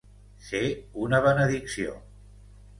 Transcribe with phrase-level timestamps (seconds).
[0.45, 0.61] Ser
[1.09, 1.95] una benedicció.